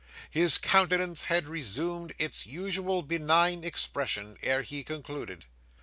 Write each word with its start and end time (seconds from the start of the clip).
His 0.31 0.57
countenance 0.57 1.21
had 1.21 1.47
resumed 1.47 2.15
its 2.17 2.47
usual 2.47 3.03
benign 3.03 3.63
expression, 3.63 4.35
ere 4.41 4.63
he 4.63 4.83
concluded. 4.83 5.45